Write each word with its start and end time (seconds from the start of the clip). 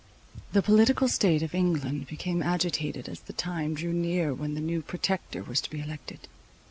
The 0.53 0.63
political 0.63 1.07
state 1.07 1.43
of 1.43 1.53
England 1.53 2.07
became 2.07 2.41
agitated 2.41 3.07
as 3.07 3.19
the 3.19 3.33
time 3.33 3.75
drew 3.75 3.93
near 3.93 4.33
when 4.33 4.55
the 4.55 4.59
new 4.59 4.81
Protector 4.81 5.43
was 5.43 5.61
to 5.61 5.69
be 5.69 5.79
elected. 5.79 6.27